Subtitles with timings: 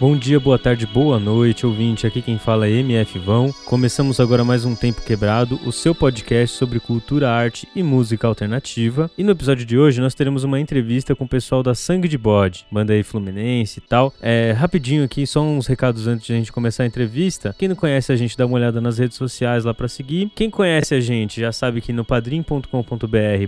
[0.00, 2.06] Bom dia, boa tarde, boa noite, ouvinte.
[2.06, 3.52] Aqui quem fala é MF Vão.
[3.66, 9.10] Começamos agora mais um Tempo Quebrado, o seu podcast sobre cultura, arte e música alternativa.
[9.18, 12.16] E no episódio de hoje nós teremos uma entrevista com o pessoal da Sangue de
[12.16, 14.14] Bode, banda aí fluminense e tal.
[14.22, 17.52] É, rapidinho aqui, só uns recados antes de a gente começar a entrevista.
[17.58, 20.30] Quem não conhece a gente, dá uma olhada nas redes sociais lá para seguir.
[20.36, 22.68] Quem conhece a gente já sabe que no padrim.com.br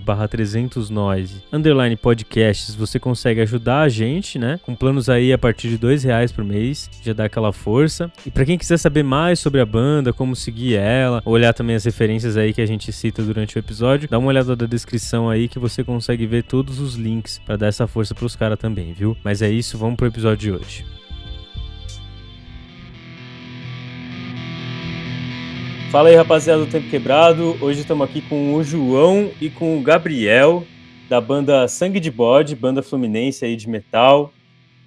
[0.04, 4.58] barra 300 noise, underline podcasts, você consegue ajudar a gente, né?
[4.64, 8.10] Com planos aí a partir de dois reais por mês, já dá aquela força.
[8.24, 11.84] E para quem quiser saber mais sobre a banda, como seguir ela, olhar também as
[11.84, 15.48] referências aí que a gente cita durante o episódio, dá uma olhada na descrição aí
[15.48, 19.16] que você consegue ver todos os links para dar essa força pros caras também, viu?
[19.22, 20.84] Mas é isso, vamos pro episódio de hoje.
[25.90, 27.56] Fala aí, rapaziada do Tempo Quebrado.
[27.60, 30.64] Hoje estamos aqui com o João e com o Gabriel,
[31.08, 34.32] da banda Sangue de Bode, banda fluminense aí de metal.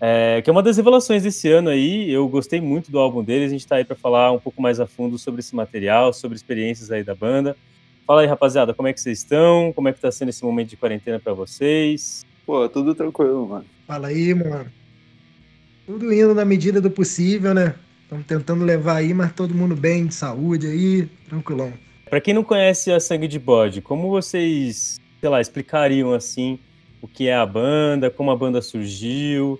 [0.05, 2.11] É, que é uma das revelações desse ano aí.
[2.11, 3.47] Eu gostei muito do álbum deles.
[3.47, 6.35] A gente está aí para falar um pouco mais a fundo sobre esse material, sobre
[6.35, 7.55] experiências aí da banda.
[8.05, 9.71] Fala aí, rapaziada, como é que vocês estão?
[9.71, 12.25] Como é que tá sendo esse momento de quarentena para vocês?
[12.45, 13.65] Pô, tudo tranquilo, mano.
[13.87, 14.69] Fala aí, mano.
[15.85, 17.73] Tudo indo na medida do possível, né?
[18.01, 21.71] Estamos tentando levar aí, mas todo mundo bem, de saúde aí, tranquilão.
[22.09, 26.59] Para quem não conhece a Sangue de Bode, como vocês, sei lá, explicariam assim
[27.01, 29.57] o que é a banda, como a banda surgiu?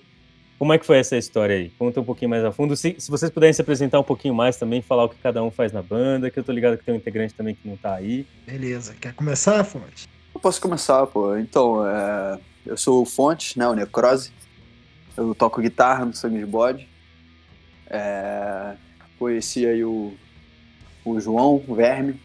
[0.58, 1.70] Como é que foi essa história aí?
[1.78, 2.76] Conta um pouquinho mais a fundo.
[2.76, 5.52] Se, se vocês puderem se apresentar um pouquinho mais também, falar o que cada um
[5.52, 7.96] faz na banda, que eu tô ligado que tem um integrante também que não tá
[7.96, 8.26] aí.
[8.46, 8.96] Beleza.
[9.00, 10.08] Quer começar, Fonte?
[10.34, 11.36] Eu posso começar, pô.
[11.38, 12.40] Então, é...
[12.66, 14.32] eu sou o Fonte, né, o Necrose.
[15.18, 16.88] Eu toco guitarra no Sangue de Bode.
[17.88, 18.76] É...
[19.20, 20.14] Conheci aí o,
[21.04, 22.20] o João, o Verme,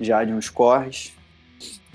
[0.00, 1.12] já de uns corres.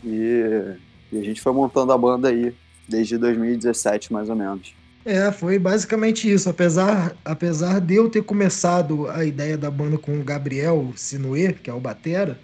[0.04, 0.76] E...
[1.12, 2.56] e a gente foi montando a banda aí
[2.88, 4.74] desde 2017, mais ou menos.
[5.06, 6.50] É, foi basicamente isso.
[6.50, 11.70] Apesar, apesar de eu ter começado a ideia da banda com o Gabriel Sinuê, que
[11.70, 12.40] é o Batera,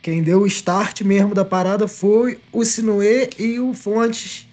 [0.00, 4.48] quem deu o start mesmo da parada foi o Sinuê e o Fontes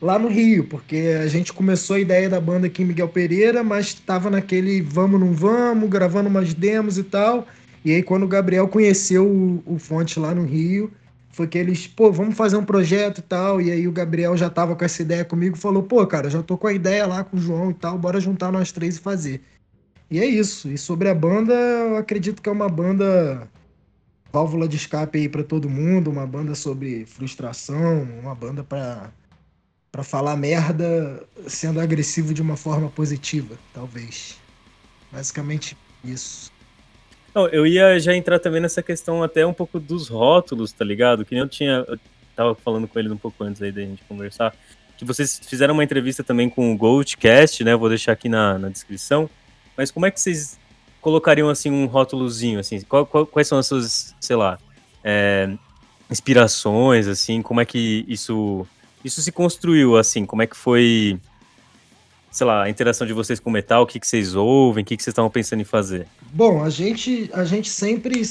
[0.00, 3.62] lá no Rio, porque a gente começou a ideia da banda aqui em Miguel Pereira,
[3.62, 7.46] mas estava naquele vamos, não vamos, gravando umas demos e tal.
[7.84, 10.90] E aí, quando o Gabriel conheceu o, o Fontes lá no Rio,
[11.38, 13.60] foi que eles, pô, vamos fazer um projeto e tal.
[13.60, 16.58] E aí o Gabriel já tava com essa ideia comigo, falou, pô, cara, já tô
[16.58, 19.40] com a ideia lá com o João e tal, bora juntar nós três e fazer.
[20.10, 20.68] E é isso.
[20.68, 23.48] E sobre a banda, eu acredito que é uma banda
[24.32, 29.10] válvula de escape aí para todo mundo, uma banda sobre frustração, uma banda para
[29.90, 34.36] para falar merda sendo agressivo de uma forma positiva, talvez.
[35.10, 36.52] Basicamente isso.
[37.34, 41.24] Não, eu ia já entrar também nessa questão até um pouco dos rótulos, tá ligado?
[41.24, 41.84] Que nem eu tinha.
[41.86, 41.98] Eu
[42.34, 44.54] tava falando com ele um pouco antes aí da gente conversar.
[44.96, 47.76] Que vocês fizeram uma entrevista também com o Goldcast, né?
[47.76, 49.28] Vou deixar aqui na, na descrição.
[49.76, 50.58] Mas como é que vocês
[51.00, 52.80] colocariam assim um rótulozinho, assim?
[52.82, 54.58] Qual, qual, quais são as suas, sei lá,
[55.04, 55.48] é,
[56.10, 57.42] inspirações, assim?
[57.42, 58.66] Como é que isso
[59.04, 60.26] isso se construiu, assim?
[60.26, 61.20] Como é que foi
[62.30, 64.84] sei lá, a interação de vocês com o metal, o que, que vocês ouvem, o
[64.84, 66.06] que, que vocês estavam pensando em fazer?
[66.32, 68.22] Bom, a gente, a gente sempre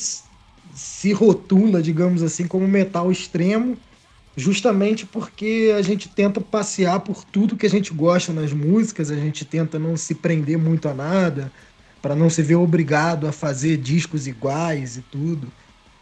[0.74, 3.78] se rotula, digamos assim, como metal extremo,
[4.36, 9.16] justamente porque a gente tenta passear por tudo que a gente gosta nas músicas, a
[9.16, 11.52] gente tenta não se prender muito a nada,
[12.02, 15.48] para não se ver obrigado a fazer discos iguais e tudo.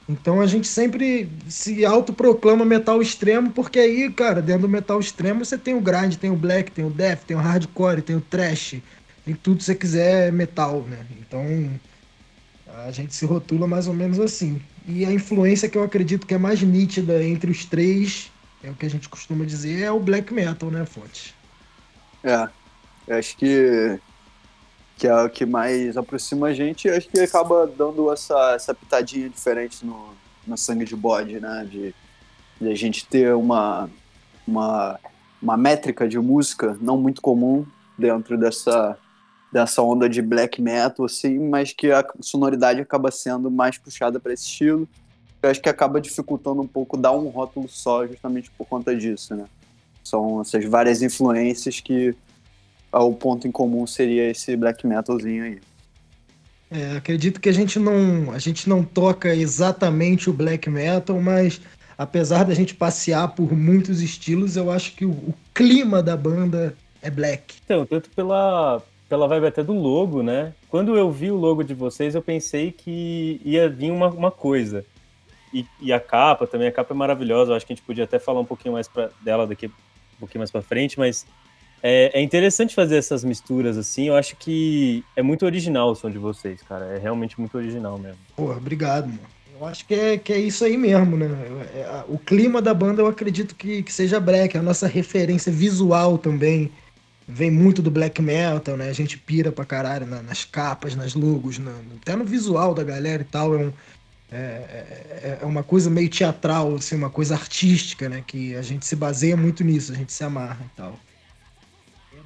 [0.07, 5.43] Então a gente sempre se autoproclama metal extremo, porque aí, cara, dentro do metal extremo
[5.43, 8.21] você tem o grind, tem o black, tem o death, tem o hardcore, tem o
[8.21, 8.75] trash,
[9.25, 11.05] tem tudo que você quiser metal, né?
[11.19, 11.43] Então
[12.85, 14.61] a gente se rotula mais ou menos assim.
[14.87, 18.31] E a influência que eu acredito que é mais nítida entre os três,
[18.63, 21.33] é o que a gente costuma dizer, é o black metal, né, Fonte?
[22.23, 22.47] É,
[23.17, 23.99] acho que
[24.97, 28.73] que é o que mais aproxima a gente, e acho que acaba dando essa, essa
[28.73, 30.13] pitadinha diferente no,
[30.47, 31.67] no sangue de bode, né?
[31.69, 31.93] De,
[32.59, 33.89] de a gente ter uma,
[34.47, 34.99] uma,
[35.41, 37.65] uma métrica de música não muito comum
[37.97, 38.97] dentro dessa,
[39.51, 44.33] dessa onda de black metal, assim, mas que a sonoridade acaba sendo mais puxada para
[44.33, 44.87] esse estilo.
[45.41, 49.35] Eu acho que acaba dificultando um pouco dar um rótulo só, justamente por conta disso,
[49.35, 49.45] né?
[50.03, 52.15] São essas várias influências que
[52.99, 55.59] o ponto em comum seria esse black metalzinho aí.
[56.71, 61.61] É, acredito que a gente não a gente não toca exatamente o black metal, mas
[61.97, 66.75] apesar da gente passear por muitos estilos, eu acho que o, o clima da banda
[67.01, 67.55] é black.
[67.63, 70.53] Então, tanto pela pela vibe até do logo, né?
[70.69, 74.83] Quando eu vi o logo de vocês, eu pensei que ia vir uma, uma coisa.
[75.53, 77.51] E, e a capa também, a capa é maravilhosa.
[77.51, 80.19] Eu acho que a gente podia até falar um pouquinho mais pra, dela daqui um
[80.19, 81.25] pouquinho mais para frente, mas
[81.87, 84.07] É, é, interessante fazer essas misturas assim.
[84.07, 86.85] Eu acho que é muito original o som de vocês, cara.
[86.85, 88.17] É realmente muito original mesmo.
[88.35, 89.19] Pô, obrigado, mano.
[89.53, 91.27] Eu acho que é, que é isso aí mesmo, né?
[91.75, 94.57] É, o clima da banda eu acredito que, que seja black.
[94.57, 96.71] A nossa referência visual também
[97.27, 98.89] vem muito do black metal, né?
[98.89, 101.71] A gente pira pra caralho nas capas, nas logos, na,
[102.01, 103.53] até no visual da galera e tal.
[103.53, 103.73] É, um,
[104.31, 108.23] é, é, é, uma coisa meio teatral, assim, uma coisa artística, né?
[108.25, 110.99] Que a gente se baseia muito nisso, a gente se amarra e tal.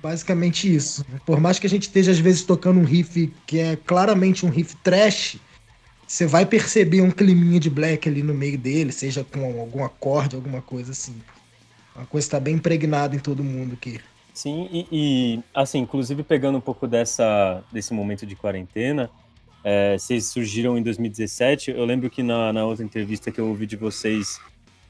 [0.01, 1.06] Basicamente isso.
[1.25, 4.50] Por mais que a gente esteja às vezes tocando um riff que é claramente um
[4.50, 5.38] riff trash,
[6.07, 10.36] você vai perceber um climinha de black ali no meio dele, seja com algum acorde,
[10.36, 11.16] alguma coisa assim.
[11.96, 14.00] Uma coisa está bem impregnada em todo mundo aqui.
[14.34, 19.10] Sim, e, e, assim, inclusive pegando um pouco dessa, desse momento de quarentena,
[19.63, 21.72] é, vocês surgiram em 2017.
[21.72, 24.40] Eu lembro que na, na outra entrevista que eu ouvi de vocês,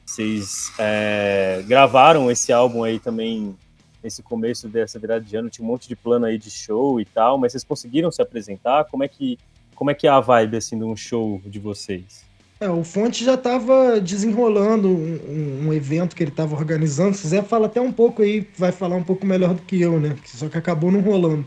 [0.06, 3.56] vocês é, gravaram esse álbum aí também
[4.02, 5.50] nesse começo dessa virada de ano.
[5.50, 8.84] Tinha um monte de plano aí de show e tal, mas vocês conseguiram se apresentar?
[8.84, 9.38] Como é que
[9.74, 12.22] como é que é a vibe assim de um show de vocês?
[12.60, 17.16] É, o Fonte já estava desenrolando um, um, evento que ele estava organizando.
[17.16, 19.98] Se quiser, fala até um pouco aí, vai falar um pouco melhor do que eu,
[19.98, 20.14] né?
[20.26, 21.46] Só que acabou não rolando.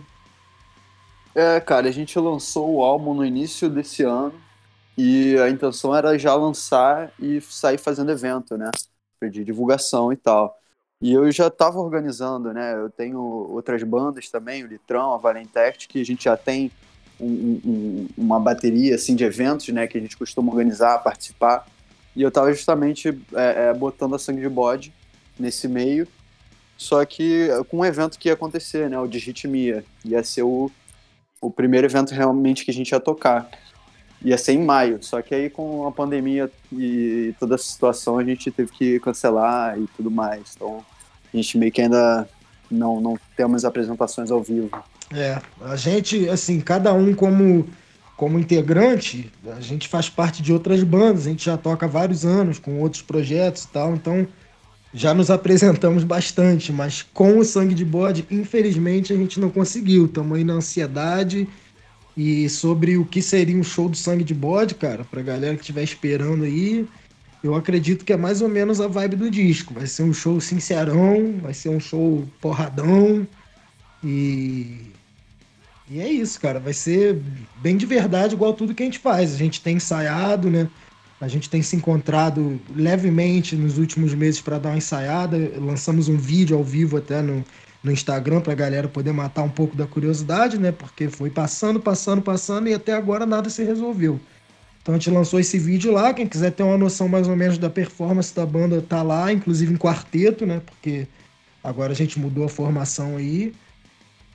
[1.36, 4.34] É, cara, a gente lançou o álbum no início desse ano
[4.98, 8.72] e a intenção era já lançar e sair fazendo evento, né?
[9.32, 10.58] De divulgação e tal.
[11.04, 12.76] E eu já estava organizando, né?
[12.76, 16.72] Eu tenho outras bandas também, o Litrão, a Valentect, que a gente já tem
[17.20, 21.68] um, um, uma bateria assim de eventos, né, que a gente costuma organizar, participar.
[22.16, 24.94] E eu estava justamente é, é, botando a sangue de bode
[25.38, 26.08] nesse meio,
[26.78, 30.72] só que com um evento que ia acontecer, né, o de ritmia, ia ser o,
[31.42, 33.50] o primeiro evento realmente que a gente ia tocar.
[34.22, 38.24] Ia ser em maio, só que aí com a pandemia e toda essa situação a
[38.24, 40.54] gente teve que cancelar e tudo mais.
[40.56, 40.82] Então
[41.34, 42.28] a gente meio que ainda
[42.70, 44.70] não, não temos apresentações ao vivo.
[45.12, 47.68] É, a gente, assim, cada um como,
[48.18, 52.26] como integrante, a gente faz parte de outras bandas, a gente já toca há vários
[52.26, 54.28] anos com outros projetos e tal, então
[54.94, 60.06] já nos apresentamos bastante, mas com o sangue de bode, infelizmente, a gente não conseguiu.
[60.06, 61.48] Estamos aí na ansiedade.
[62.16, 65.62] E sobre o que seria um show do sangue de bode, cara, pra galera que
[65.62, 66.88] estiver esperando aí,
[67.44, 69.74] eu acredito que é mais ou menos a vibe do disco.
[69.74, 73.28] Vai ser um show sincerão, vai ser um show porradão.
[74.04, 74.94] E
[75.90, 76.60] e é isso, cara.
[76.60, 77.22] Vai ser
[77.58, 79.34] bem de verdade, igual tudo que a gente faz.
[79.34, 80.70] A gente tem ensaiado, né?
[81.20, 85.38] A gente tem se encontrado levemente nos últimos meses para dar uma ensaiada.
[85.58, 87.44] Lançamos um vídeo ao vivo até no,
[87.84, 90.72] no Instagram para a galera poder matar um pouco da curiosidade, né?
[90.72, 94.20] Porque foi passando, passando, passando e até agora nada se resolveu.
[94.84, 96.14] Então a gente lançou esse vídeo lá.
[96.14, 99.74] Quem quiser ter uma noção mais ou menos da performance da banda tá lá, inclusive
[99.74, 100.62] em quarteto, né?
[100.66, 101.08] Porque
[101.64, 103.54] agora a gente mudou a formação aí.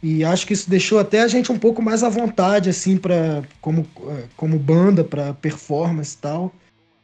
[0.02, 3.42] E acho que isso deixou até a gente um pouco mais à vontade, assim, para
[3.60, 6.52] como, é, como banda, para performance e tal.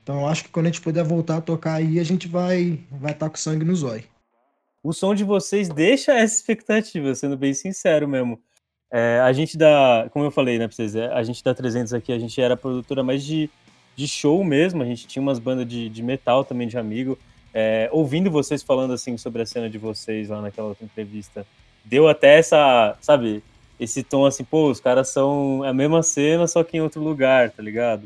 [0.03, 3.13] Então acho que quando a gente puder voltar a tocar aí, a gente vai vai
[3.13, 4.05] estar tá com sangue no zóio.
[4.83, 8.41] O som de vocês deixa essa expectativa, sendo bem sincero mesmo.
[8.97, 11.93] É, a gente dá, como eu falei, né, pra vocês, é, a gente dá 300
[11.95, 13.51] aqui, a gente era produtora mais de,
[13.97, 17.19] de show mesmo, a gente tinha umas bandas de, de metal também de amigo.
[17.53, 21.45] É, ouvindo vocês falando assim sobre a cena de vocês lá naquela outra entrevista,
[21.85, 23.43] deu até essa, sabe,
[23.81, 27.51] esse tom assim, pô, os caras são a mesma cena, só que em outro lugar,
[27.51, 28.05] tá ligado?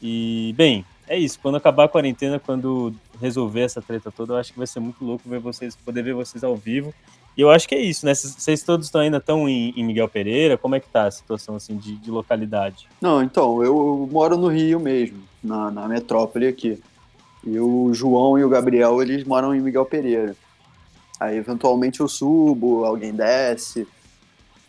[0.00, 1.36] E, bem, é isso.
[1.42, 5.04] Quando acabar a quarentena, quando resolver essa treta toda, eu acho que vai ser muito
[5.04, 6.94] louco ver vocês, poder ver vocês ao vivo.
[7.36, 8.14] E eu acho que é isso, né?
[8.14, 10.58] Vocês todos estão ainda estão em, em, Miguel Pereira?
[10.58, 12.86] Como é que tá a situação assim de, de localidade?
[13.00, 16.78] Não, então, eu moro no Rio mesmo, na, na metrópole aqui.
[17.44, 20.36] E o João e o Gabriel, eles moram em Miguel Pereira.
[21.18, 23.86] Aí eventualmente eu subo, alguém desce,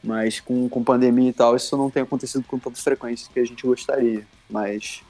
[0.03, 3.45] mas com, com pandemia e tal, isso não tem acontecido com tanta frequência que a
[3.45, 4.25] gente gostaria.
[4.49, 5.01] Mas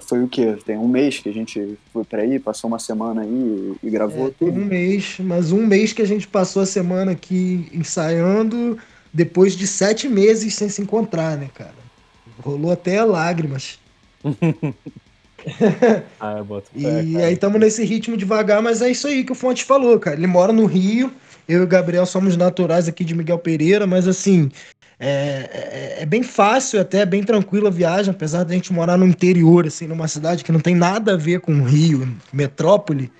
[0.00, 0.56] foi o quê?
[0.64, 4.28] Tem um mês que a gente foi para aí, passou uma semana aí e, gravou
[4.28, 4.60] é, tudo.
[4.60, 8.78] Um mês, mas um mês que a gente passou a semana aqui ensaiando,
[9.12, 11.74] depois de sete meses sem se encontrar, né, cara?
[12.40, 13.78] Rolou até lágrimas.
[16.20, 17.26] ah, eu boto fé, E cara.
[17.26, 20.16] aí estamos nesse ritmo devagar, mas é isso aí que o Fonte falou, cara.
[20.16, 21.12] Ele mora no Rio,
[21.48, 24.50] eu e o Gabriel somos naturais aqui de Miguel Pereira, mas assim,
[25.04, 28.96] é, é, é, bem fácil, até bem tranquila a viagem, apesar de a gente morar
[28.96, 33.10] no interior, assim, numa cidade que não tem nada a ver com o Rio, metrópole.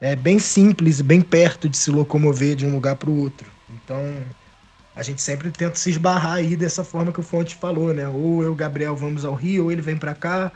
[0.00, 3.50] É bem simples, bem perto de se locomover de um lugar para o outro.
[3.68, 4.00] Então,
[4.94, 8.06] a gente sempre tenta se esbarrar aí dessa forma que o Fonte falou, né?
[8.06, 10.52] Ou eu Gabriel vamos ao Rio, ou ele vem para cá,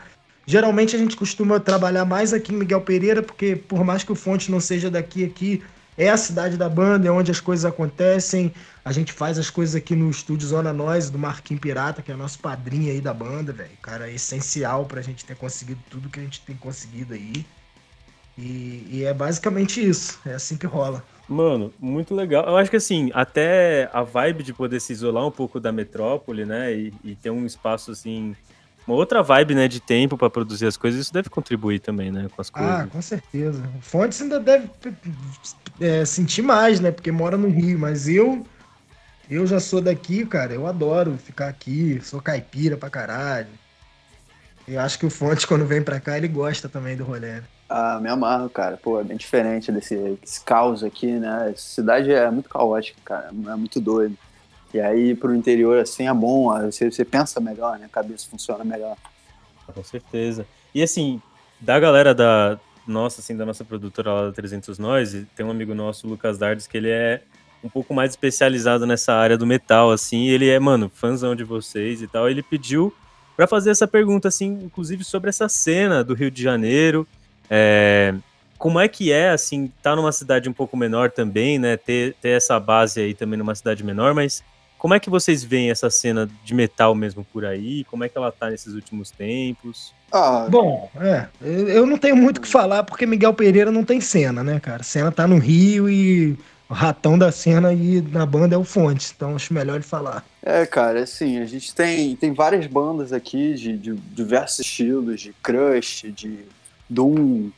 [0.49, 4.15] Geralmente a gente costuma trabalhar mais aqui em Miguel Pereira, porque por mais que o
[4.15, 5.61] fonte não seja daqui aqui,
[5.99, 8.53] é a cidade da banda, é onde as coisas acontecem.
[8.85, 12.15] A gente faz as coisas aqui no estúdio Zona Nós, do Marquinhos Pirata, que é
[12.15, 13.77] nosso padrinho aí da banda, velho.
[13.81, 17.45] Cara, é essencial pra gente ter conseguido tudo que a gente tem conseguido aí.
[18.37, 20.17] E, e, é basicamente isso.
[20.25, 21.03] É assim que rola.
[21.27, 22.45] Mano, muito legal.
[22.45, 26.45] Eu acho que assim, até a vibe de poder se isolar um pouco da metrópole,
[26.45, 26.73] né?
[26.73, 28.33] E, e ter um espaço assim.
[28.89, 32.27] Uma outra vibe, né, de tempo para produzir as coisas, isso deve contribuir também, né,
[32.35, 32.71] com as coisas.
[32.71, 33.61] Ah, com certeza.
[33.77, 34.67] O Fontes ainda deve
[35.79, 38.43] é, sentir mais, né, porque mora no Rio, mas eu
[39.29, 43.49] eu já sou daqui, cara, eu adoro ficar aqui, sou caipira pra caralho.
[44.67, 47.33] Eu acho que o Fontes, quando vem pra cá, ele gosta também do rolê.
[47.33, 47.43] Né?
[47.69, 48.75] Ah, me amarro, cara.
[48.75, 51.51] Pô, é bem diferente desse, desse caos aqui, né?
[51.53, 53.27] Essa cidade é muito caótica, cara.
[53.27, 54.17] É muito doido.
[54.73, 56.53] E aí, pro interior, assim, é bom.
[56.63, 57.85] Você, você pensa melhor, né?
[57.85, 58.95] A cabeça funciona melhor.
[59.73, 60.45] Com certeza.
[60.73, 61.21] E assim,
[61.59, 65.75] da galera da nossa, assim, da nossa produtora lá da 300 Noise, tem um amigo
[65.75, 67.21] nosso, Lucas Dardes, que ele é
[67.63, 70.29] um pouco mais especializado nessa área do metal, assim.
[70.29, 72.29] Ele é, mano, fãzão de vocês e tal.
[72.29, 72.93] Ele pediu
[73.35, 77.07] para fazer essa pergunta, assim, inclusive sobre essa cena do Rio de Janeiro
[77.49, 78.13] é,
[78.57, 81.75] como é que é, assim, tá numa cidade um pouco menor também, né?
[81.77, 84.43] Ter, ter essa base aí também numa cidade menor, mas
[84.79, 87.83] como é que vocês veem essa cena de metal mesmo por aí?
[87.83, 89.93] Como é que ela tá nesses últimos tempos?
[90.11, 94.01] Ah, Bom, é, eu não tenho muito o que falar porque Miguel Pereira não tem
[94.01, 94.81] cena, né, cara?
[94.81, 96.35] Cena tá no Rio e
[96.69, 100.23] o ratão da cena e na banda é o Fontes, então acho melhor de falar.
[100.41, 105.33] É, cara, assim, a gente tem, tem várias bandas aqui de, de diversos estilos, de
[105.43, 106.39] crush, de
[106.89, 107.49] Doom.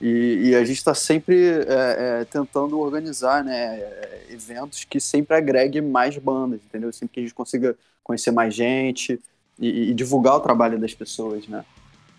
[0.00, 3.80] E, e a gente está sempre é, é, tentando organizar né,
[4.28, 6.92] eventos que sempre agreguem mais bandas, entendeu?
[6.92, 9.20] Sempre que a gente consiga conhecer mais gente
[9.58, 11.64] e, e divulgar o trabalho das pessoas, né?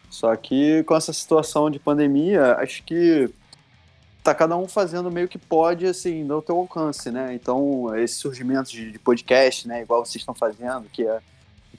[0.09, 3.29] Só que com essa situação de pandemia, acho que
[4.23, 7.33] tá cada um fazendo meio que pode, assim, no teu alcance, né?
[7.33, 11.19] Então, esse surgimento de, de podcast, né, igual vocês estão fazendo, que é,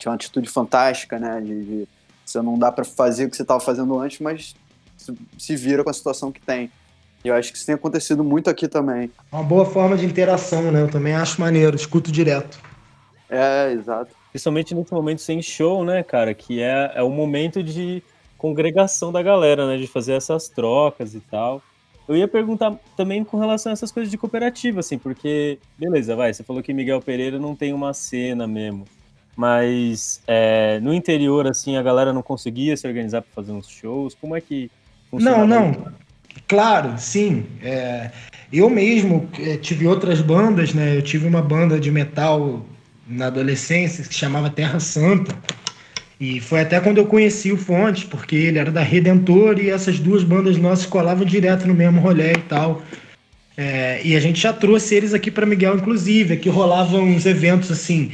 [0.02, 1.40] é uma atitude fantástica, né?
[1.40, 1.88] De, de
[2.24, 4.54] você não dá para fazer o que você estava fazendo antes, mas
[5.38, 6.70] se vira com a situação que tem.
[7.24, 9.10] E eu acho que isso tem acontecido muito aqui também.
[9.32, 10.82] Uma boa forma de interação, né?
[10.82, 12.58] Eu também acho maneiro, escuto direto.
[13.28, 14.14] É, exato.
[14.30, 16.32] Principalmente nesse momento sem show, né, cara?
[16.32, 18.02] Que é, é o momento de
[18.36, 19.76] congregação da galera, né?
[19.76, 21.62] De fazer essas trocas e tal.
[22.06, 26.32] Eu ia perguntar também com relação a essas coisas de cooperativa, assim, porque, beleza, vai,
[26.32, 28.86] você falou que Miguel Pereira não tem uma cena mesmo.
[29.36, 34.14] Mas é, no interior, assim, a galera não conseguia se organizar para fazer uns shows.
[34.14, 34.70] Como é que
[35.12, 35.88] não, não.
[36.46, 37.44] Claro, sim.
[37.62, 38.10] É,
[38.52, 40.96] eu mesmo é, tive outras bandas, né?
[40.96, 42.64] Eu tive uma banda de metal
[43.06, 45.34] na adolescência que se chamava Terra Santa.
[46.20, 50.00] E foi até quando eu conheci o Fontes, porque ele era da Redentor e essas
[50.00, 52.82] duas bandas nossas colavam direto no mesmo rolê e tal.
[53.56, 56.34] É, e a gente já trouxe eles aqui para Miguel, inclusive.
[56.34, 58.12] Aqui rolavam uns eventos assim.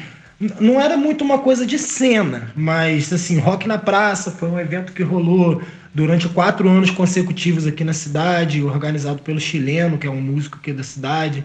[0.60, 4.92] Não era muito uma coisa de cena, mas assim, Rock na Praça foi um evento
[4.92, 5.62] que rolou
[5.94, 10.72] durante quatro anos consecutivos aqui na cidade, organizado pelo chileno, que é um músico aqui
[10.72, 11.44] da cidade,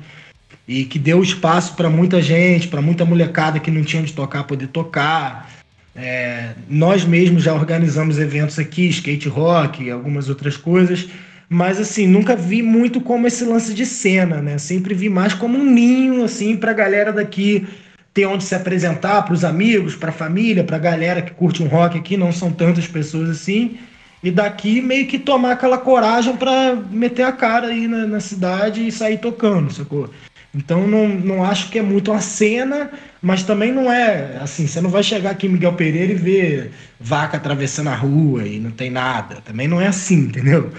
[0.68, 4.44] e que deu espaço para muita gente, para muita molecada que não tinha onde tocar
[4.46, 5.50] poder tocar.
[5.96, 11.08] É, nós mesmos já organizamos eventos aqui, skate rock e algumas outras coisas,
[11.48, 14.58] mas assim, nunca vi muito como esse lance de cena, né?
[14.58, 17.68] Sempre vi mais como um ninho, assim, para a galera daqui
[18.13, 21.62] ter onde se apresentar, para os amigos, para a família, para a galera que curte
[21.62, 23.77] um rock aqui, não são tantas pessoas assim
[24.24, 28.86] e daqui meio que tomar aquela coragem para meter a cara aí na, na, cidade
[28.86, 30.10] e sair tocando, sacou?
[30.54, 34.82] Então não, não acho que é muito uma cena, mas também não é assim, você
[34.82, 38.72] não vai chegar aqui em Miguel Pereira e ver vaca atravessando a rua e não
[38.72, 39.42] tem nada.
[39.42, 40.72] Também não é assim, entendeu?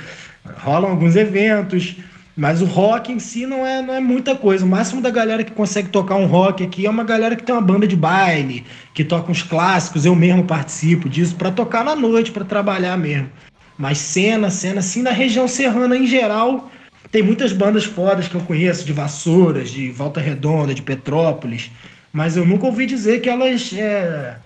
[0.58, 1.96] Rolam alguns eventos,
[2.40, 4.64] mas o rock em si não é, não é muita coisa.
[4.64, 7.54] O máximo da galera que consegue tocar um rock aqui é uma galera que tem
[7.54, 10.06] uma banda de baile, que toca uns clássicos.
[10.06, 13.28] Eu mesmo participo disso para tocar na noite, para trabalhar mesmo.
[13.76, 16.70] Mas cena, cena, assim, na região serrana em geral,
[17.12, 21.70] tem muitas bandas fodas que eu conheço, de Vassouras, de Volta Redonda, de Petrópolis.
[22.10, 23.70] Mas eu nunca ouvi dizer que elas.
[23.74, 24.36] É,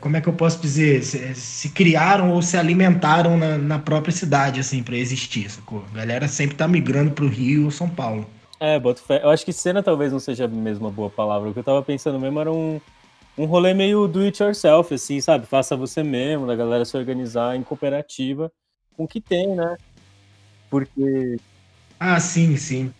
[0.00, 4.12] como é que eu posso dizer, se, se criaram ou se alimentaram na, na própria
[4.12, 5.84] cidade, assim, para existir, sacou?
[5.92, 8.26] A galera sempre tá migrando pro Rio ou São Paulo.
[8.60, 9.20] É, boto fé.
[9.22, 11.50] Eu acho que cena talvez não seja mesmo uma boa palavra.
[11.50, 12.80] O que eu tava pensando mesmo era um,
[13.36, 15.46] um rolê meio do it yourself, assim, sabe?
[15.46, 18.52] Faça você mesmo, da galera se organizar em cooperativa
[18.96, 19.76] com o que tem, né?
[20.70, 21.36] Porque.
[21.98, 22.92] Ah, sim, sim.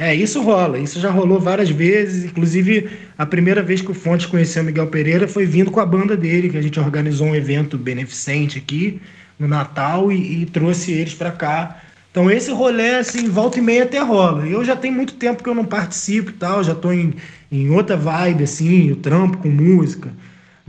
[0.00, 2.24] É, isso rola, isso já rolou várias vezes.
[2.24, 2.88] Inclusive,
[3.18, 6.16] a primeira vez que o Fonte conheceu o Miguel Pereira foi vindo com a banda
[6.16, 8.98] dele, que a gente organizou um evento beneficente aqui
[9.38, 13.84] no Natal e, e trouxe eles para cá Então esse rolê, assim, volta e meia
[13.84, 14.46] até rola.
[14.46, 17.14] Eu já tenho muito tempo que eu não participo e tal, já tô em,
[17.52, 20.10] em outra vibe, assim, eu trampo com música.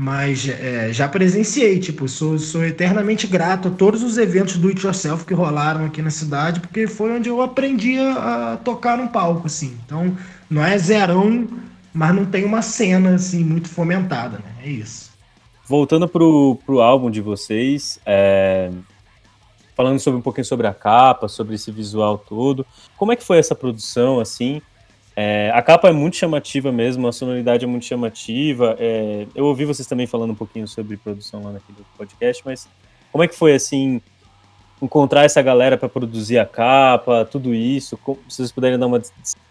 [0.03, 4.83] Mas é, já presenciei, tipo, sou, sou eternamente grato a todos os eventos do It
[4.83, 9.07] Yourself que rolaram aqui na cidade, porque foi onde eu aprendi a, a tocar num
[9.07, 9.77] palco, assim.
[9.85, 10.17] Então,
[10.49, 11.47] não é zerão,
[11.93, 14.55] mas não tem uma cena, assim, muito fomentada, né?
[14.65, 15.11] É isso.
[15.67, 18.71] Voltando pro, pro álbum de vocês, é,
[19.75, 22.65] falando sobre um pouquinho sobre a capa, sobre esse visual todo,
[22.97, 24.63] como é que foi essa produção, assim?
[25.15, 28.75] É, a capa é muito chamativa mesmo, a sonoridade é muito chamativa.
[28.79, 32.67] É, eu ouvi vocês também falando um pouquinho sobre produção lá naquele podcast, mas
[33.11, 34.01] como é que foi assim
[34.81, 37.99] encontrar essa galera para produzir a capa, tudo isso?
[38.27, 39.01] se vocês puderem dar uma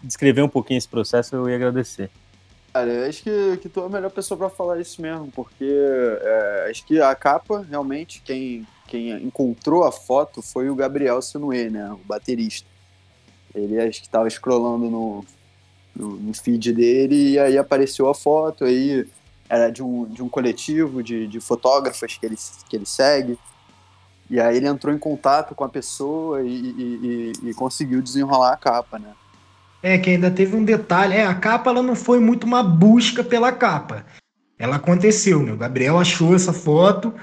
[0.03, 2.09] descrever um pouquinho esse processo, eu ia agradecer.
[2.73, 5.69] Cara, eu acho que, que tu é a melhor pessoa para falar isso mesmo, porque
[5.69, 11.69] é, acho que a capa, realmente, quem, quem encontrou a foto foi o Gabriel Sinue,
[11.69, 12.67] né, o baterista.
[13.53, 15.25] Ele acho que estava scrollando no,
[15.95, 19.07] no, no, feed dele e aí apareceu a foto, aí
[19.49, 22.37] era de um, de um coletivo de, de fotógrafas que ele,
[22.69, 23.37] que ele segue.
[24.29, 28.53] E aí ele entrou em contato com a pessoa e, e, e, e conseguiu desenrolar
[28.53, 29.11] a capa, né?
[29.83, 31.15] É, que ainda teve um detalhe.
[31.15, 34.05] É, a capa ela não foi muito uma busca pela capa.
[34.57, 35.51] Ela aconteceu, né?
[35.51, 37.13] O Gabriel achou essa foto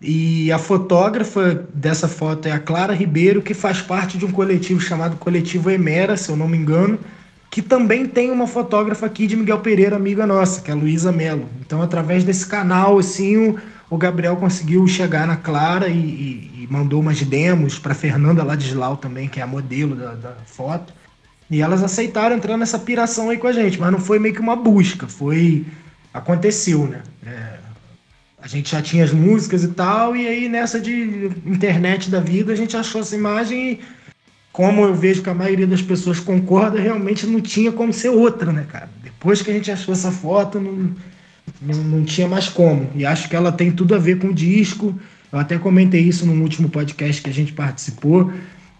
[0.00, 4.80] e a fotógrafa dessa foto é a Clara Ribeiro, que faz parte de um coletivo
[4.80, 6.98] chamado Coletivo Emera, se eu não me engano,
[7.52, 11.12] que também tem uma fotógrafa aqui de Miguel Pereira, amiga nossa, que é a Luísa
[11.12, 11.46] Mello.
[11.60, 13.58] Então, através desse canal, assim, o,
[13.90, 18.96] o Gabriel conseguiu chegar na Clara e, e, e mandou umas demos para Fernanda Ladislau
[18.96, 20.94] também, que é a modelo da, da foto.
[21.50, 24.40] E elas aceitaram entrar nessa piração aí com a gente, mas não foi meio que
[24.40, 25.66] uma busca, foi.
[26.14, 27.02] Aconteceu, né?
[27.26, 27.58] É,
[28.40, 32.54] a gente já tinha as músicas e tal, e aí nessa de internet da vida
[32.54, 33.80] a gente achou essa imagem e,
[34.52, 38.52] como eu vejo que a maioria das pessoas concorda, realmente não tinha como ser outra,
[38.52, 38.90] né, cara?
[39.02, 40.94] Depois que a gente achou essa foto, não,
[41.60, 42.90] não, não tinha mais como.
[42.94, 44.94] E acho que ela tem tudo a ver com o disco.
[45.32, 48.30] Eu até comentei isso no último podcast que a gente participou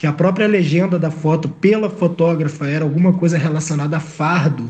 [0.02, 4.68] que a própria legenda da foto pela fotógrafa era alguma coisa relacionada a fardo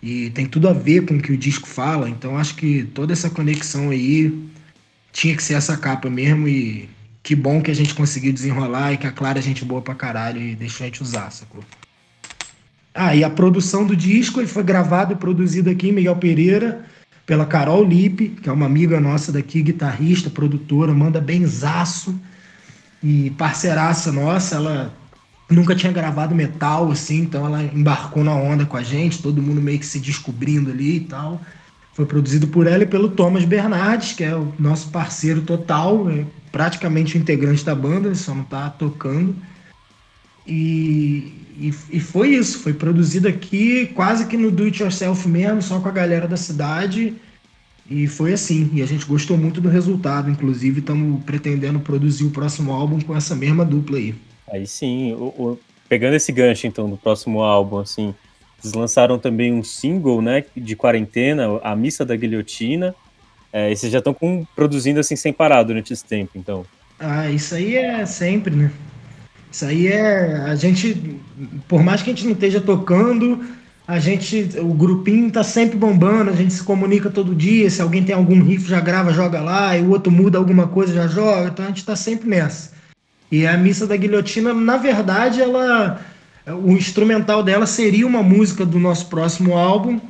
[0.00, 2.08] e tem tudo a ver com o que o disco fala.
[2.08, 4.32] Então acho que toda essa conexão aí
[5.12, 6.88] tinha que ser essa capa mesmo e
[7.22, 9.94] que bom que a gente conseguiu desenrolar e que a Clara é gente boa pra
[9.94, 11.62] caralho e deixou a gente usar, sacou?
[12.94, 16.84] Ah, e a produção do disco ele foi gravado e produzido aqui em Miguel Pereira
[17.24, 22.18] pela Carol Lipe, que é uma amiga nossa daqui, guitarrista, produtora, manda benzaço
[23.02, 24.94] e parceiraça nossa, ela
[25.48, 29.60] nunca tinha gravado metal, assim, então ela embarcou na onda com a gente, todo mundo
[29.60, 31.40] meio que se descobrindo ali e tal.
[31.92, 36.24] Foi produzido por ela e pelo Thomas Bernardes, que é o nosso parceiro total, é
[36.50, 39.34] praticamente o integrante da banda, ele só não tá tocando.
[40.46, 45.62] E, e, e, foi isso, foi produzido aqui quase que no do it yourself mesmo,
[45.62, 47.14] só com a galera da cidade.
[47.88, 52.30] E foi assim, e a gente gostou muito do resultado, inclusive estamos pretendendo produzir o
[52.30, 54.14] próximo álbum com essa mesma dupla aí.
[54.50, 58.14] Aí sim, o, o, pegando esse gancho então do próximo álbum, assim,
[58.62, 62.94] eles lançaram também um single, né, de quarentena, A Missa da Guilhotina,
[63.52, 64.16] é, e vocês já estão
[64.54, 66.64] produzindo assim sem parar durante esse tempo, então.
[66.98, 68.70] Ah, isso aí é sempre, né?
[69.50, 70.36] Isso aí é.
[70.46, 71.18] A gente,
[71.68, 73.44] por mais que a gente não esteja tocando,
[73.86, 78.02] a gente, o grupinho tá sempre bombando, a gente se comunica todo dia, se alguém
[78.02, 81.48] tem algum riff já grava, joga lá, e o outro muda alguma coisa, já joga,
[81.48, 82.72] então a gente tá sempre nessa.
[83.30, 86.00] E a missa da guilhotina, na verdade, ela
[86.46, 90.00] o instrumental dela seria uma música do nosso próximo álbum,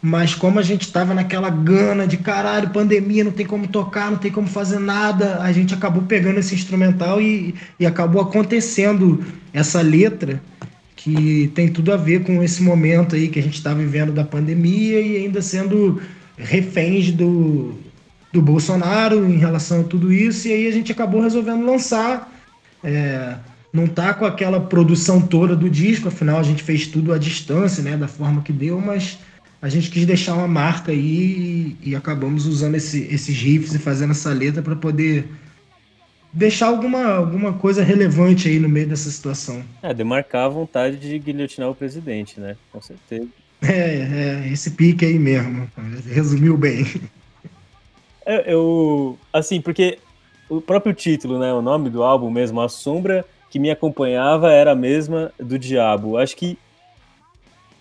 [0.00, 4.18] mas como a gente estava naquela gana de caralho, pandemia, não tem como tocar, não
[4.18, 9.80] tem como fazer nada, a gente acabou pegando esse instrumental e, e acabou acontecendo essa
[9.80, 10.42] letra
[10.96, 14.24] que tem tudo a ver com esse momento aí que a gente está vivendo da
[14.24, 16.00] pandemia e ainda sendo
[16.36, 17.74] reféns do,
[18.32, 22.32] do Bolsonaro em relação a tudo isso, e aí a gente acabou resolvendo lançar.
[22.82, 23.36] É,
[23.72, 27.82] não tá com aquela produção toda do disco, afinal a gente fez tudo à distância,
[27.82, 29.18] né, da forma que deu, mas
[29.62, 33.78] a gente quis deixar uma marca aí e, e acabamos usando esse, esses riffs e
[33.78, 35.26] fazendo essa letra para poder
[36.32, 39.62] deixar alguma, alguma coisa relevante aí no meio dessa situação.
[39.82, 42.56] É, demarcar a vontade de guilhotinar o presidente, né?
[42.70, 43.28] Com certeza.
[43.64, 45.70] É, é esse pique aí mesmo.
[46.10, 46.84] Resumiu bem.
[48.26, 50.00] Eu, eu, assim, porque
[50.48, 54.72] o próprio título, né, o nome do álbum mesmo, A Sombra que me acompanhava era
[54.72, 56.16] a mesma do Diabo.
[56.16, 56.56] Acho que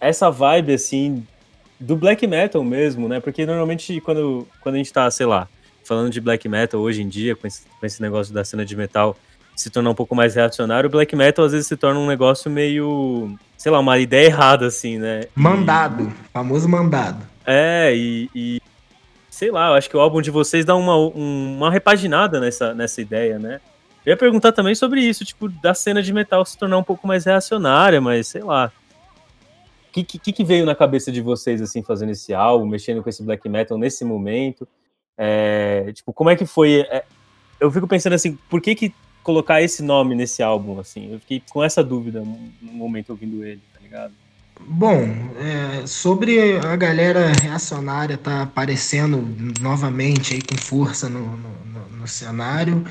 [0.01, 1.25] essa vibe, assim,
[1.79, 3.21] do black metal mesmo, né?
[3.21, 5.47] Porque normalmente quando, quando a gente tá, sei lá,
[5.85, 8.75] falando de black metal hoje em dia, com esse, com esse negócio da cena de
[8.75, 9.15] metal
[9.55, 12.51] se tornar um pouco mais reacionário, o black metal às vezes se torna um negócio
[12.51, 15.23] meio, sei lá, uma ideia errada, assim, né?
[15.33, 16.31] Mandado, e...
[16.33, 17.25] famoso mandado.
[17.45, 18.61] É, e, e,
[19.29, 23.01] sei lá, eu acho que o álbum de vocês dá uma, uma repaginada nessa, nessa
[23.01, 23.61] ideia, né?
[24.05, 27.07] Eu ia perguntar também sobre isso, tipo, da cena de metal se tornar um pouco
[27.07, 28.71] mais reacionária, mas sei lá.
[29.89, 33.09] O que, que, que, veio na cabeça de vocês, assim, fazendo esse álbum, mexendo com
[33.09, 34.67] esse black metal nesse momento?
[35.17, 36.87] É, tipo, como é que foi?
[36.89, 37.03] É,
[37.59, 41.11] eu fico pensando assim, por que que colocar esse nome nesse álbum, assim?
[41.11, 44.13] Eu fiquei com essa dúvida no momento ouvindo ele, tá ligado?
[44.67, 45.01] Bom,
[45.39, 49.27] é, sobre a galera reacionária tá aparecendo
[49.59, 52.85] novamente aí com força no, no, no, no cenário,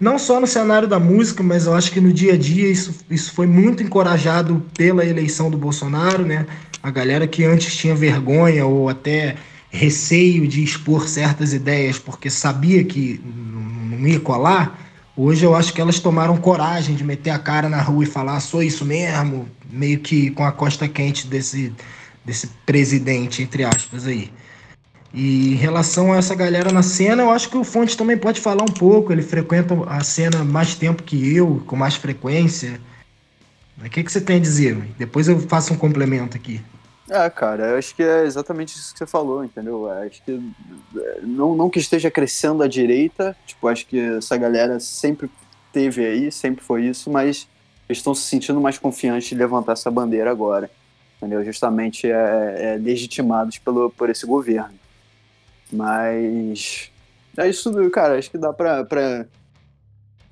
[0.00, 3.04] não só no cenário da música, mas eu acho que no dia a dia isso,
[3.10, 6.46] isso foi muito encorajado pela eleição do Bolsonaro, né?
[6.82, 9.36] A galera que antes tinha vergonha ou até
[9.70, 15.80] receio de expor certas ideias porque sabia que não ia colar, hoje eu acho que
[15.82, 19.98] elas tomaram coragem de meter a cara na rua e falar sou isso mesmo, meio
[19.98, 21.74] que com a costa quente desse,
[22.24, 24.30] desse presidente, entre aspas, aí.
[25.12, 28.40] E em relação a essa galera na cena, eu acho que o Fonte também pode
[28.40, 29.12] falar um pouco.
[29.12, 32.80] Ele frequenta a cena mais tempo que eu, com mais frequência.
[33.84, 34.76] O que, que você tem a dizer?
[34.98, 36.60] Depois eu faço um complemento aqui.
[37.08, 39.88] É, cara, eu acho que é exatamente isso que você falou, entendeu?
[39.88, 40.40] Eu acho que
[41.22, 45.28] não, não que esteja crescendo à direita, tipo, acho que essa galera sempre
[45.72, 47.48] teve aí, sempre foi isso, mas
[47.88, 50.70] eles estão se sentindo mais confiantes de levantar essa bandeira agora,
[51.16, 51.44] entendeu?
[51.44, 54.78] Justamente é, é legitimados pelo, por esse governo.
[55.72, 56.90] Mas
[57.36, 59.26] é isso, cara, acho que dá pra, pra,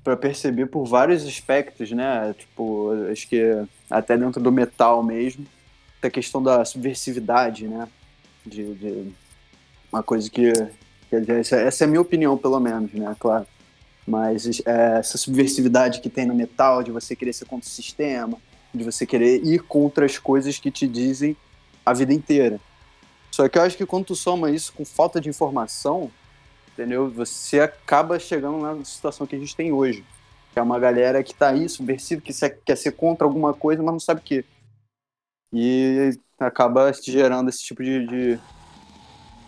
[0.03, 2.33] pra perceber por vários aspectos, né?
[2.37, 3.41] Tipo, acho que
[3.89, 5.45] até dentro do metal mesmo,
[6.01, 7.87] a questão da subversividade, né?
[8.45, 9.11] De, de
[9.91, 10.51] uma coisa que,
[11.09, 13.15] que essa, essa, é a minha opinião, pelo menos, né?
[13.19, 13.45] Claro.
[14.05, 18.37] Mas é, essa subversividade que tem no metal, de você querer ser contra o sistema,
[18.73, 21.35] de você querer ir contra as coisas que te dizem
[21.85, 22.59] a vida inteira.
[23.39, 26.11] Só que eu acho que quando tu soma isso com falta de informação,
[26.73, 27.09] entendeu?
[27.11, 30.03] Você acaba chegando na situação que a gente tem hoje.
[30.51, 32.33] Que é uma galera que tá aí, subversiva, que
[32.65, 34.43] quer ser contra alguma coisa, mas não sabe o que.
[35.53, 38.39] E acaba gerando esse tipo de, de,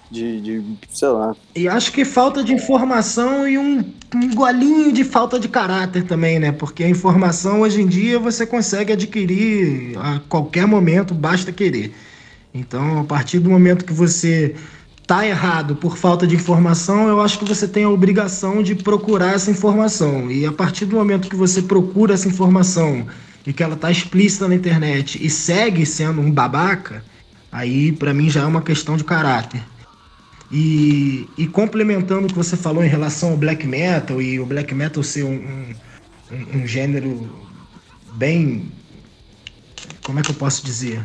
[0.09, 1.35] de, de, sei lá.
[1.53, 3.79] E acho que falta de informação e um,
[4.15, 6.53] um golinho de falta de caráter também, né?
[6.53, 11.93] Porque a informação hoje em dia você consegue adquirir a qualquer momento, basta querer.
[12.53, 14.55] Então, a partir do momento que você
[15.01, 19.33] está errado por falta de informação, eu acho que você tem a obrigação de procurar
[19.33, 20.31] essa informação.
[20.31, 23.07] E a partir do momento que você procura essa informação
[23.45, 27.03] e que ela está explícita na internet e segue sendo um babaca,
[27.51, 29.61] aí para mim já é uma questão de caráter.
[30.51, 34.75] E, e, complementando o que você falou em relação ao black metal e o black
[34.75, 35.73] metal ser um,
[36.29, 37.29] um, um gênero
[38.15, 38.69] bem.
[40.03, 41.01] Como é que eu posso dizer?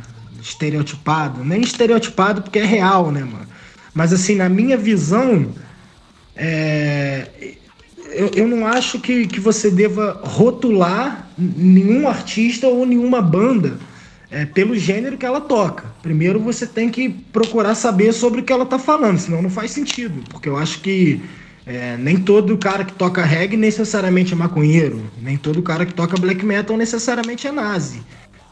[0.46, 1.44] Estereotipado.
[1.44, 3.46] Nem estereotipado porque é real, né, mano?
[3.92, 5.52] Mas assim, na minha visão,
[6.36, 7.28] é,
[8.10, 13.78] eu, eu não acho que, que você deva rotular nenhum artista ou nenhuma banda
[14.30, 15.84] é, pelo gênero que ela toca.
[16.02, 19.70] Primeiro você tem que procurar saber sobre o que ela está falando, senão não faz
[19.72, 20.22] sentido.
[20.30, 21.20] Porque eu acho que
[21.66, 26.16] é, nem todo cara que toca reggae necessariamente é maconheiro, nem todo cara que toca
[26.16, 28.00] black metal necessariamente é nazi.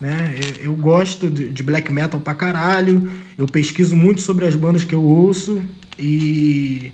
[0.05, 0.35] Né?
[0.61, 4.95] Eu, gosto de, de, black metal pra caralho, eu pesquiso muito sobre as bandas que
[4.95, 5.65] eu ouço
[5.99, 6.93] e,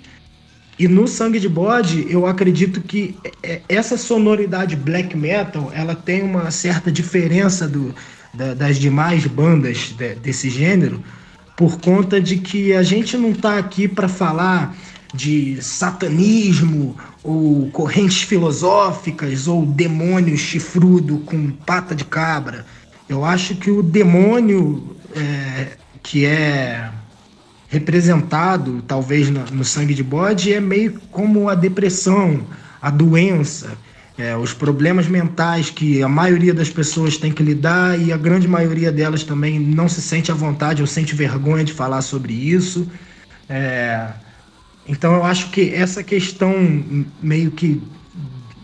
[0.79, 6.23] e no Sangue de Bode eu acredito que é, essa sonoridade black metal ela tem
[6.23, 7.93] uma certa diferença do,
[8.33, 11.03] da, das demais bandas de, desse gênero
[11.57, 14.73] por conta de que a gente não está aqui para falar
[15.13, 22.65] de satanismo ou correntes filosóficas ou demônio chifrudo com pata de cabra.
[23.11, 26.89] Eu acho que o demônio é, que é
[27.67, 32.39] representado, talvez, no, no, sangue de bode, é meio como a depressão,
[32.81, 33.77] a doença,
[34.17, 38.47] é, os problemas mentais que a maioria das pessoas tem que lidar e a grande
[38.47, 42.89] maioria delas também não se sente à vontade ou sente vergonha de falar sobre isso.
[43.49, 44.07] É,
[44.87, 46.53] então eu acho que essa questão
[47.21, 47.83] meio que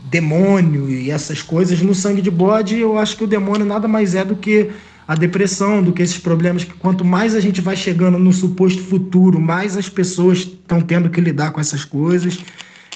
[0.10, 4.16] demônio e essas coisas no sangue de bode, eu acho que o demônio nada mais
[4.16, 4.70] é do que
[5.08, 8.82] a depressão, do que esses problemas que quanto mais a gente vai chegando no suposto
[8.84, 12.40] futuro, mais as pessoas estão tendo que lidar com essas coisas.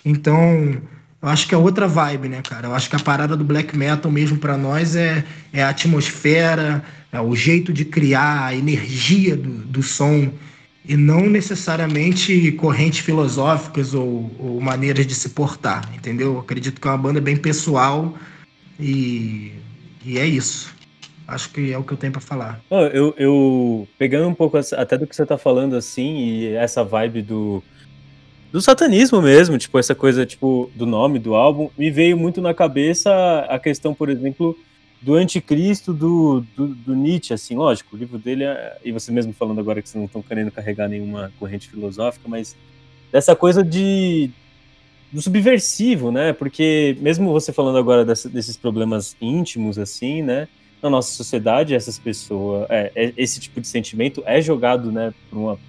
[0.04, 0.78] Então,
[1.22, 2.68] eu acho que é outra vibe, né, cara?
[2.68, 6.84] Eu acho que a parada do black metal mesmo para nós é, é a atmosfera,
[7.12, 10.34] é o jeito de criar, a energia do, do som.
[10.84, 16.34] E não necessariamente correntes filosóficas ou, ou maneiras de se portar, entendeu?
[16.34, 18.16] Eu acredito que é uma banda bem pessoal
[18.80, 19.52] e,
[20.04, 20.74] e é isso.
[21.28, 22.62] Acho que é o que eu tenho para falar.
[22.70, 26.84] Oh, eu, eu, pegando um pouco até do que você tá falando assim e essa
[26.84, 27.64] vibe do
[28.52, 32.54] do satanismo mesmo, tipo essa coisa tipo do nome do álbum, me veio muito na
[32.54, 34.58] cabeça a questão, por exemplo,
[35.02, 39.34] do anticristo do, do, do, Nietzsche, assim, lógico, o livro dele, é, e você mesmo
[39.34, 42.56] falando agora que vocês não estão querendo carregar nenhuma corrente filosófica, mas
[43.12, 44.30] dessa coisa de
[45.12, 46.32] do subversivo, né?
[46.32, 50.48] Porque mesmo você falando agora dessa, desses problemas íntimos, assim, né?
[50.82, 55.38] Na nossa sociedade, essas pessoas, é, é, esse tipo de sentimento é jogado, né, por
[55.38, 55.60] uma,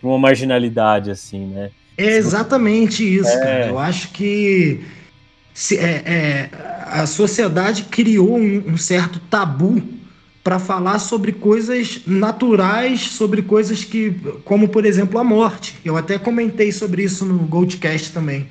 [0.00, 1.70] por uma marginalidade, assim, né?
[1.98, 3.40] É exatamente isso, é...
[3.40, 3.66] cara.
[3.66, 4.80] Eu acho que
[5.54, 6.50] se, é, é,
[6.84, 9.80] a sociedade criou um, um certo tabu
[10.42, 14.14] para falar sobre coisas naturais, sobre coisas que,
[14.44, 15.78] como por exemplo a morte.
[15.84, 18.48] Eu até comentei sobre isso no Goldcast também.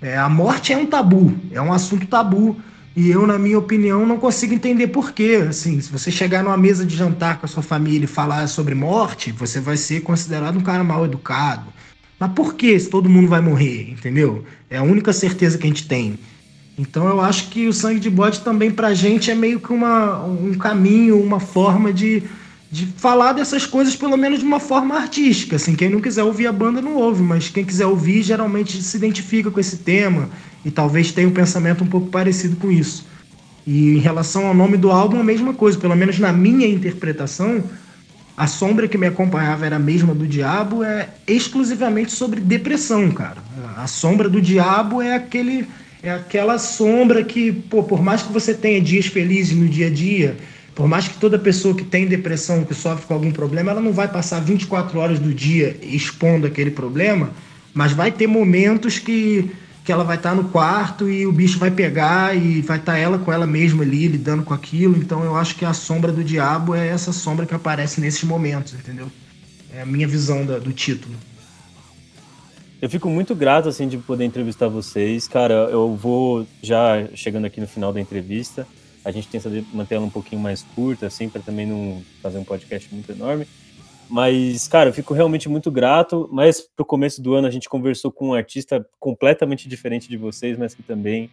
[0.00, 2.56] É, a morte é um tabu, é um assunto tabu.
[2.96, 5.44] E eu, na minha opinião, não consigo entender por quê.
[5.48, 8.74] Assim, se você chegar numa mesa de jantar com a sua família e falar sobre
[8.74, 11.72] morte, você vai ser considerado um cara mal educado.
[12.18, 14.44] Mas por que se todo mundo vai morrer, entendeu?
[14.68, 16.18] É a única certeza que a gente tem.
[16.78, 20.24] Então eu acho que o sangue de bode também pra gente é meio que uma,
[20.24, 22.22] um caminho, uma forma de,
[22.70, 25.56] de falar dessas coisas, pelo menos de uma forma artística.
[25.56, 28.96] Assim, quem não quiser ouvir a banda não ouve, mas quem quiser ouvir geralmente se
[28.96, 30.30] identifica com esse tema
[30.64, 33.04] e talvez tenha um pensamento um pouco parecido com isso.
[33.66, 37.62] E em relação ao nome do álbum, a mesma coisa, pelo menos na minha interpretação,
[38.36, 43.42] a sombra que me acompanhava era a mesma do diabo, é exclusivamente sobre depressão, cara.
[43.76, 45.66] A sombra do diabo é aquele
[46.02, 49.90] é aquela sombra que, pô, por mais que você tenha dias felizes no dia a
[49.90, 50.36] dia,
[50.74, 53.92] por mais que toda pessoa que tem depressão, que sofre com algum problema, ela não
[53.92, 57.30] vai passar 24 horas do dia expondo aquele problema,
[57.74, 59.50] mas vai ter momentos que,
[59.84, 62.92] que ela vai estar tá no quarto e o bicho vai pegar e vai estar
[62.92, 64.96] tá ela com ela mesma ali lidando com aquilo.
[64.96, 68.72] Então eu acho que a sombra do diabo é essa sombra que aparece nesses momentos,
[68.74, 69.10] entendeu?
[69.74, 71.14] É a minha visão da, do título.
[72.80, 75.26] Eu fico muito grato, assim, de poder entrevistar vocês.
[75.26, 78.64] Cara, eu vou já chegando aqui no final da entrevista.
[79.04, 82.44] A gente tenta manter ela um pouquinho mais curta, assim, para também não fazer um
[82.44, 83.48] podcast muito enorme.
[84.08, 86.28] Mas, cara, eu fico realmente muito grato.
[86.32, 90.56] Mas pro começo do ano a gente conversou com um artista completamente diferente de vocês,
[90.56, 91.28] mas que também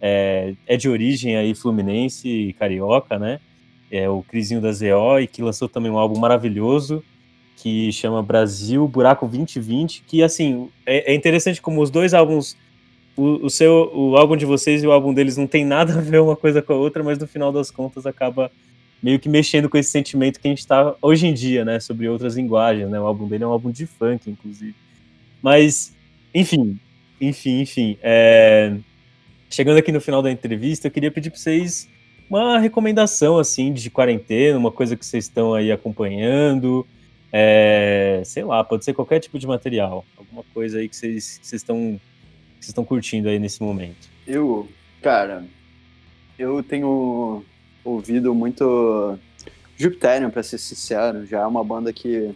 [0.00, 3.40] é, é de origem aí fluminense e carioca, né?
[3.90, 7.02] É o Crisinho da ZO e que lançou também um álbum maravilhoso
[7.56, 12.56] que chama Brasil Buraco 2020, que assim, é, é interessante como os dois álbuns,
[13.16, 16.00] o, o, seu, o álbum de vocês e o álbum deles não tem nada a
[16.00, 18.50] ver uma coisa com a outra, mas no final das contas acaba
[19.02, 22.08] meio que mexendo com esse sentimento que a gente está hoje em dia, né, sobre
[22.08, 22.98] outras linguagens, né?
[22.98, 24.74] O álbum dele é um álbum de funk, inclusive.
[25.42, 25.94] Mas,
[26.34, 26.78] enfim,
[27.20, 27.98] enfim, enfim.
[28.02, 28.74] É...
[29.50, 31.86] Chegando aqui no final da entrevista, eu queria pedir para vocês
[32.30, 36.86] uma recomendação assim de quarentena, uma coisa que vocês estão aí acompanhando,
[37.36, 40.04] é, sei lá, pode ser qualquer tipo de material.
[40.16, 44.08] Alguma coisa aí que vocês estão curtindo aí nesse momento.
[44.24, 44.68] Eu,
[45.02, 45.44] cara,
[46.38, 47.44] eu tenho
[47.84, 49.18] ouvido muito
[49.76, 51.26] Jupiterion, para ser sincero.
[51.26, 52.32] Já é uma banda que,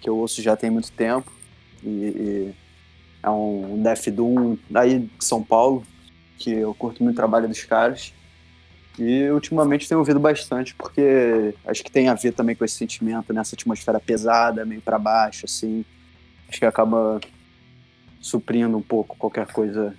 [0.00, 1.32] que eu ouço já tem muito tempo.
[1.82, 2.54] E, e
[3.20, 5.82] é um Death Doom daí de São Paulo,
[6.38, 8.14] que eu curto muito o trabalho dos caras.
[8.98, 13.32] E ultimamente tenho ouvido bastante, porque acho que tem a ver também com esse sentimento,
[13.32, 15.84] nessa atmosfera pesada, meio para baixo, assim.
[16.48, 17.20] Acho que acaba
[18.20, 19.94] suprindo um pouco qualquer coisa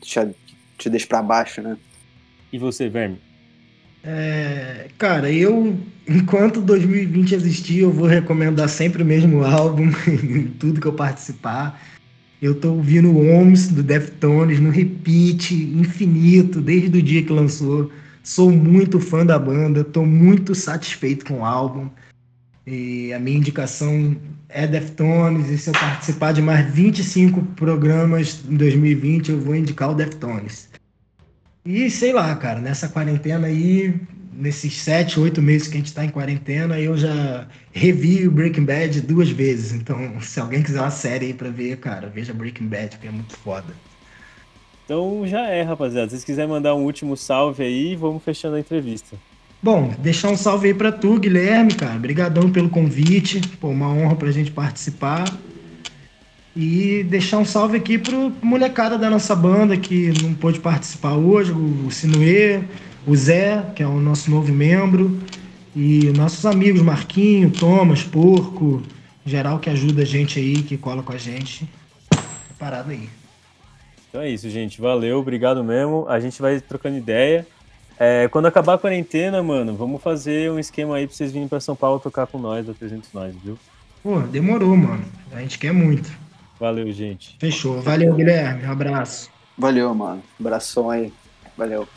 [0.00, 0.20] que te,
[0.76, 1.76] te deixe para baixo, né?
[2.52, 3.18] E você, Verme?
[4.02, 5.76] É, cara, eu,
[6.08, 11.80] enquanto 2020 existir, eu vou recomendar sempre o mesmo álbum em tudo que eu participar.
[12.40, 17.90] Eu tô ouvindo o Homes do Deftones no repeat infinito desde o dia que lançou.
[18.28, 21.88] Sou muito fã da banda, estou muito satisfeito com o álbum.
[22.66, 24.14] E a minha indicação
[24.50, 29.90] é Deftones, e se eu participar de mais 25 programas em 2020, eu vou indicar
[29.90, 30.68] o Deftones.
[31.64, 33.98] E sei lá, cara, nessa quarentena aí,
[34.30, 38.66] nesses sete, oito meses que a gente está em quarentena, eu já revi o Breaking
[38.66, 39.72] Bad duas vezes.
[39.72, 43.10] Então, se alguém quiser uma série aí pra ver, cara, veja Breaking Bad, que é
[43.10, 43.74] muito foda.
[44.88, 46.06] Então já é, rapaziada.
[46.06, 49.18] Se vocês quiserem mandar um último salve aí, vamos fechando a entrevista.
[49.62, 51.96] Bom, deixar um salve aí para tu, Guilherme, cara.
[51.96, 53.38] Obrigadão pelo convite.
[53.60, 55.26] Pô, uma honra pra gente participar.
[56.56, 61.52] E deixar um salve aqui pro molecada da nossa banda que não pôde participar hoje,
[61.52, 62.62] o Sinuê,
[63.06, 65.20] o Zé, que é o nosso novo membro,
[65.76, 68.82] e nossos amigos Marquinho, Thomas, Porco,
[69.26, 71.68] geral que ajuda a gente aí, que cola com a gente.
[72.58, 73.17] Parado aí.
[74.08, 74.80] Então é isso, gente.
[74.80, 76.06] Valeu, obrigado mesmo.
[76.08, 77.46] A gente vai trocando ideia.
[77.98, 81.58] É, quando acabar a quarentena, mano, vamos fazer um esquema aí pra vocês virem pra
[81.58, 83.58] São Paulo tocar com nós, da 300 Nós, viu?
[84.02, 85.04] Pô, demorou, mano.
[85.32, 86.10] A gente quer muito.
[86.60, 87.36] Valeu, gente.
[87.38, 87.80] Fechou.
[87.82, 88.64] Valeu, Guilherme.
[88.64, 89.30] Um abraço.
[89.56, 90.22] Valeu, mano.
[90.38, 91.12] Abração aí.
[91.56, 91.88] Valeu.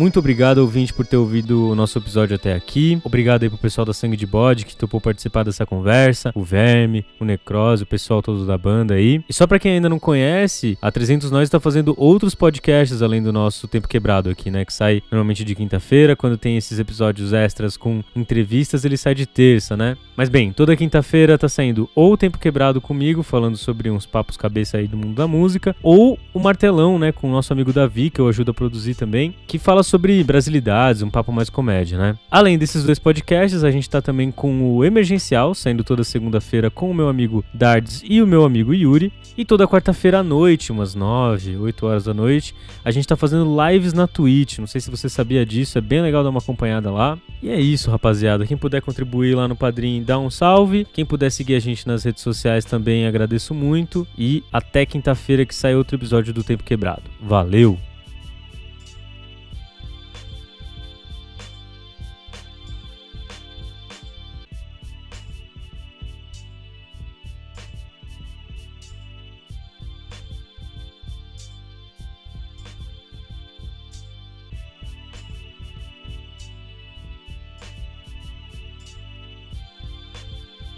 [0.00, 2.98] Muito obrigado, ouvinte, por ter ouvido o nosso episódio até aqui.
[3.04, 6.32] Obrigado aí pro pessoal da Sangue de Bode que topou participar dessa conversa.
[6.34, 9.22] O Verme, o Necrose, o pessoal todo da banda aí.
[9.28, 13.22] E só para quem ainda não conhece, a 300 Nós está fazendo outros podcasts além
[13.22, 14.64] do nosso Tempo Quebrado aqui, né?
[14.64, 16.16] Que sai normalmente de quinta-feira.
[16.16, 19.98] Quando tem esses episódios extras com entrevistas, ele sai de terça, né?
[20.16, 24.78] Mas bem, toda quinta-feira tá saindo ou Tempo Quebrado comigo, falando sobre uns papos cabeça
[24.78, 27.12] aí do mundo da música, ou o Martelão, né?
[27.12, 31.02] Com o nosso amigo Davi, que eu ajudo a produzir também, que fala sobre brasilidades,
[31.02, 32.16] um papo mais comédia, né?
[32.30, 36.90] Além desses dois podcasts, a gente tá também com o Emergencial, saindo toda segunda-feira com
[36.90, 39.12] o meu amigo Dardes e o meu amigo Yuri.
[39.36, 43.56] E toda quarta-feira à noite, umas 9, 8 horas da noite, a gente tá fazendo
[43.66, 44.58] lives na Twitch.
[44.58, 47.18] Não sei se você sabia disso, é bem legal dar uma acompanhada lá.
[47.42, 48.46] E é isso, rapaziada.
[48.46, 50.86] Quem puder contribuir lá no Padrim, dá um salve.
[50.92, 54.06] Quem puder seguir a gente nas redes sociais também agradeço muito.
[54.16, 57.02] E até quinta-feira que sai outro episódio do Tempo Quebrado.
[57.20, 57.89] Valeu!